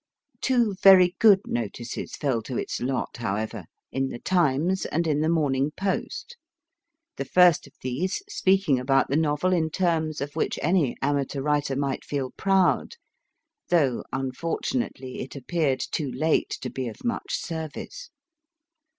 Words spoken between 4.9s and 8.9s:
in the Morning Post, the first of these speaking